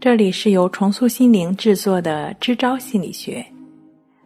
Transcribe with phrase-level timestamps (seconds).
[0.00, 3.44] 这里是由重塑心灵制作的支招心理学。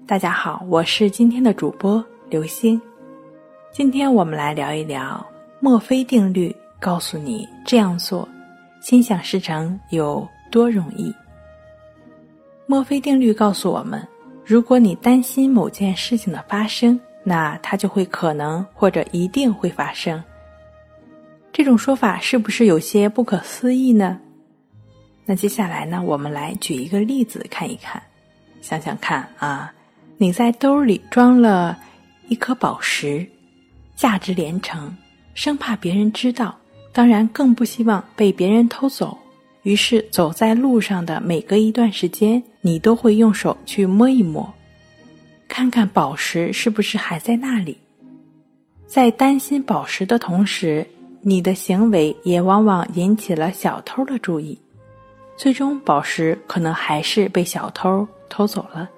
[0.07, 2.79] 大家好，我是今天的主播刘星。
[3.73, 5.27] 今天我们来聊一聊
[5.61, 8.29] 墨菲定律，告诉你这样做，
[8.83, 11.11] 心想事成有多容易。
[12.67, 14.07] 墨菲定律告诉我们，
[14.45, 20.23] 如果你担心某件事情的发生，那它就会可能或者一定会发生。
[21.51, 24.21] 这种说法是不是有些不可思议呢？
[25.25, 28.03] 那接下来呢，我们来举一个例子看一看，
[28.61, 29.73] 想想看啊，
[30.19, 31.79] 你在兜里装了
[32.29, 33.25] 一颗宝石，
[33.95, 34.97] 价值连城，
[35.35, 36.59] 生怕别人知道，
[36.93, 39.17] 当然更不希望被别人偷走。
[39.63, 44.53] 于是走在路上的每隔一段时间，你都会用手去摸一摸，
[45.47, 47.79] 看看宝石是不是还在那里。
[48.89, 50.85] 在担心宝石的同时，
[51.21, 54.59] 你的行为也往往引起了小偷的注意。
[55.37, 58.89] 最终，宝石可能还是被小偷偷走了。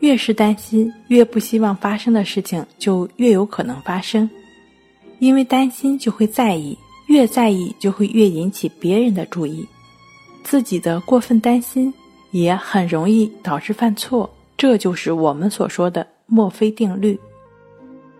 [0.00, 4.28] 越是担心，越不希望发生的事情，就越有可能发生。
[5.18, 6.76] 因为担心就会在意，
[7.06, 9.66] 越在意就会越引起别人的注意。
[10.42, 11.92] 自己的过分担心
[12.32, 17.18] 也很容易导致犯错，这就是我们所说的墨菲定律。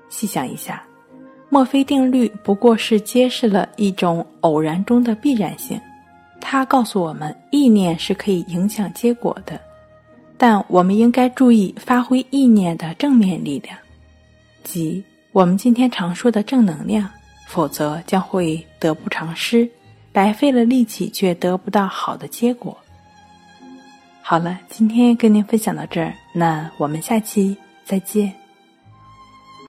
[0.09, 0.83] 细想一下，
[1.50, 5.78] 墨菲定律不过是揭示了一种偶然中的必然性。
[6.47, 9.59] 他告诉我们，意念是可以影响结果的，
[10.37, 13.77] 但我们应该注意发挥意念的正面力量，
[14.62, 17.09] 即我们今天常说的正能量，
[17.48, 19.69] 否则将会得不偿失，
[20.12, 22.77] 白费了力气却得不到好的结果。
[24.20, 28.44] 好了，今天跟您分享到这儿，那我们下期再见。